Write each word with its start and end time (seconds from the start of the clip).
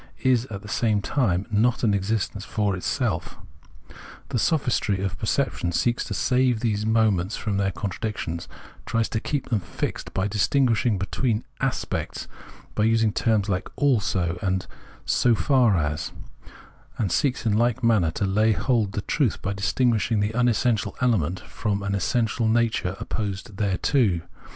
is, 0.23 0.45
at 0.45 0.63
the 0.63 0.67
same 0.67 0.99
time, 0.99 1.45
not 1.51 1.83
an 1.83 1.93
existence 1.93 2.43
for 2.43 2.73
self. 2.81 3.37
The 4.29 4.39
Perception 4.39 4.95
121 4.95 5.03
Sophistry 5.05 5.05
of 5.05 5.19
perception 5.19 5.71
seeks 5.71 6.03
to 6.05 6.15
save 6.15 6.59
these 6.61 6.87
moments 6.87 7.37
from 7.37 7.57
their 7.57 7.69
contradiction, 7.71 8.39
tries 8.87 9.07
to 9.09 9.19
keep 9.19 9.49
them 9.51 9.59
fixed 9.59 10.11
by 10.11 10.27
distinguishing 10.27 10.97
between" 10.97 11.43
aspects," 11.71 12.27
by 12.73 12.85
using 12.85 13.13
terms 13.13 13.47
hke" 13.47 13.67
also" 13.75 14.39
and" 14.41 14.65
so 15.05 15.35
far 15.35 15.77
as," 15.77 16.11
and 16.97 17.11
seeks 17.11 17.45
in 17.45 17.53
hke 17.53 17.83
manner 17.83 18.09
to 18.09 18.25
lay 18.25 18.53
hold 18.53 18.87
on 18.87 18.91
the 18.93 19.01
truth 19.01 19.39
by 19.43 19.53
distinguishing 19.53 20.19
the 20.19 20.31
unessential 20.33 20.95
element 21.01 21.41
from 21.41 21.83
an 21.83 21.93
essential 21.93 22.47
nature 22.47 22.95
opposed 22.99 23.55
thereto. 23.57 24.21